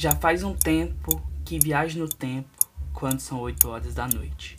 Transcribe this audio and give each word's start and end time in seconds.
Já 0.00 0.16
faz 0.16 0.42
um 0.42 0.54
tempo 0.54 1.20
que 1.44 1.58
viajo 1.58 1.98
no 1.98 2.08
tempo 2.08 2.48
quando 2.94 3.20
são 3.20 3.38
8 3.38 3.68
horas 3.68 3.94
da 3.94 4.08
noite. 4.08 4.56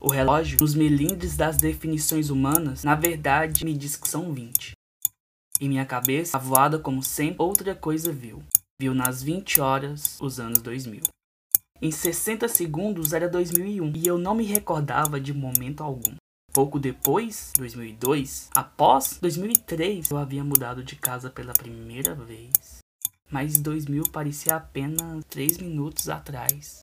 O 0.00 0.08
relógio, 0.08 0.56
nos 0.60 0.72
melindres 0.72 1.36
das 1.36 1.56
definições 1.56 2.30
humanas, 2.30 2.84
na 2.84 2.94
verdade 2.94 3.64
me 3.64 3.76
diz 3.76 3.96
que 3.96 4.08
são 4.08 4.32
20. 4.32 4.70
Em 5.60 5.68
minha 5.68 5.84
cabeça, 5.84 6.36
avoada 6.36 6.78
como 6.78 7.02
sempre, 7.02 7.42
outra 7.42 7.74
coisa 7.74 8.12
viu. 8.12 8.40
Viu 8.80 8.94
nas 8.94 9.20
20 9.20 9.60
horas 9.60 10.16
os 10.20 10.38
anos 10.38 10.62
2000. 10.62 11.02
Em 11.82 11.90
60 11.90 12.46
segundos 12.46 13.12
era 13.12 13.28
2001 13.28 13.96
e 13.96 14.06
eu 14.06 14.16
não 14.16 14.36
me 14.36 14.44
recordava 14.44 15.20
de 15.20 15.34
momento 15.34 15.82
algum. 15.82 16.14
Pouco 16.52 16.78
depois, 16.78 17.52
2002, 17.56 18.48
após 18.54 19.18
2003, 19.20 20.08
eu 20.08 20.18
havia 20.18 20.44
mudado 20.44 20.84
de 20.84 20.94
casa 20.94 21.28
pela 21.28 21.52
primeira 21.52 22.14
vez. 22.14 22.78
Mas 23.30 23.58
2000 23.58 24.04
parecia 24.10 24.56
apenas 24.56 25.24
3 25.28 25.58
minutos 25.58 26.08
atrás. 26.08 26.80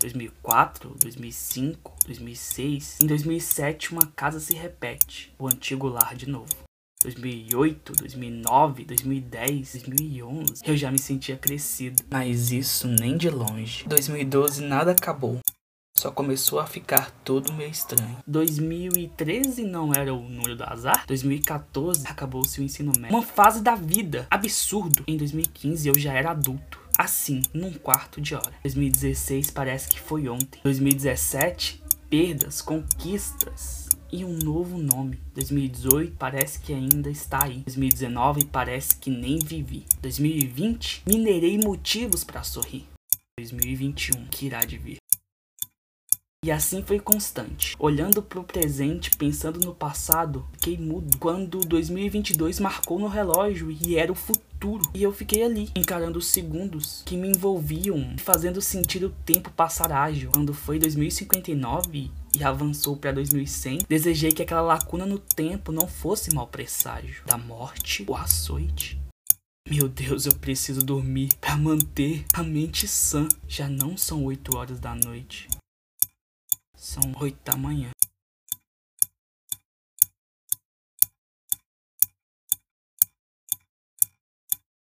2004, 0.00 0.94
2005, 0.98 1.94
2006. 2.06 2.98
Em 3.02 3.06
2007, 3.06 3.92
uma 3.92 4.06
casa 4.06 4.40
se 4.40 4.54
repete, 4.54 5.34
o 5.38 5.46
antigo 5.46 5.88
lar 5.88 6.14
de 6.14 6.28
novo. 6.28 6.48
2008, 7.02 7.94
2009, 7.94 8.84
2010, 8.84 9.72
2011, 9.72 10.62
eu 10.66 10.76
já 10.76 10.90
me 10.90 10.98
sentia 10.98 11.36
crescido. 11.36 12.02
Mas 12.10 12.50
isso 12.50 12.86
nem 12.86 13.16
de 13.16 13.30
longe. 13.30 13.84
2012 13.88 14.62
nada 14.62 14.92
acabou. 14.92 15.38
Só 16.00 16.10
começou 16.10 16.58
a 16.58 16.66
ficar 16.66 17.10
tudo 17.22 17.52
meio 17.52 17.70
estranho. 17.70 18.16
2013 18.26 19.64
não 19.64 19.92
era 19.92 20.14
o 20.14 20.22
número 20.22 20.56
do 20.56 20.64
azar. 20.64 21.04
2014 21.06 22.06
acabou-se 22.06 22.58
o 22.58 22.64
ensino 22.64 22.90
médio. 22.98 23.14
Uma 23.14 23.22
fase 23.22 23.62
da 23.62 23.74
vida. 23.74 24.26
Absurdo. 24.30 25.04
Em 25.06 25.18
2015 25.18 25.86
eu 25.86 25.98
já 25.98 26.14
era 26.14 26.30
adulto 26.30 26.80
assim, 26.96 27.42
num 27.52 27.74
quarto 27.74 28.18
de 28.18 28.34
hora. 28.34 28.50
2016 28.62 29.50
parece 29.50 29.90
que 29.90 30.00
foi 30.00 30.26
ontem. 30.26 30.58
2017, 30.64 31.82
perdas, 32.08 32.62
conquistas 32.62 33.90
e 34.10 34.24
um 34.24 34.38
novo 34.38 34.78
nome. 34.78 35.20
2018 35.34 36.16
parece 36.18 36.60
que 36.60 36.72
ainda 36.72 37.10
está 37.10 37.44
aí. 37.44 37.58
2019 37.66 38.46
parece 38.46 38.96
que 38.96 39.10
nem 39.10 39.38
vivi. 39.38 39.84
2020 40.00 41.02
minerei 41.06 41.58
motivos 41.58 42.24
para 42.24 42.42
sorrir. 42.42 42.88
2021 43.38 44.28
que 44.30 44.46
irá 44.46 44.60
de 44.60 44.78
vir. 44.78 44.99
E 46.42 46.50
assim 46.50 46.82
foi 46.82 46.98
constante. 46.98 47.76
Olhando 47.78 48.22
para 48.22 48.40
o 48.40 48.44
presente, 48.44 49.10
pensando 49.10 49.60
no 49.60 49.74
passado, 49.74 50.48
fiquei 50.52 50.78
mudo 50.78 51.18
quando 51.18 51.60
2022 51.60 52.58
marcou 52.60 52.98
no 52.98 53.08
relógio 53.08 53.70
e 53.70 53.96
era 53.96 54.10
o 54.10 54.14
futuro. 54.14 54.82
E 54.94 55.02
eu 55.02 55.12
fiquei 55.12 55.42
ali, 55.42 55.68
encarando 55.76 56.18
os 56.18 56.28
segundos 56.28 57.02
que 57.04 57.14
me 57.14 57.28
envolviam, 57.28 58.16
fazendo 58.16 58.62
sentir 58.62 59.04
o 59.04 59.10
tempo 59.10 59.50
passar 59.50 59.92
ágil. 59.92 60.30
Quando 60.32 60.54
foi 60.54 60.78
2059 60.78 62.10
e 62.34 62.42
avançou 62.42 62.96
para 62.96 63.12
2100, 63.12 63.80
desejei 63.86 64.32
que 64.32 64.42
aquela 64.42 64.62
lacuna 64.62 65.04
no 65.04 65.18
tempo 65.18 65.70
não 65.70 65.86
fosse 65.86 66.34
mau 66.34 66.46
presságio 66.46 67.22
da 67.26 67.36
morte 67.36 68.02
ou 68.06 68.16
açoite. 68.16 68.98
Meu 69.68 69.90
Deus, 69.90 70.24
eu 70.24 70.34
preciso 70.36 70.80
dormir 70.82 71.28
para 71.38 71.54
manter 71.58 72.24
a 72.32 72.42
mente 72.42 72.88
sã. 72.88 73.28
Já 73.46 73.68
não 73.68 73.94
são 73.94 74.24
8 74.24 74.56
horas 74.56 74.80
da 74.80 74.94
noite. 74.94 75.46
São 76.80 77.02
oito 77.20 77.38
da 77.44 77.58
manhã. 77.58 77.90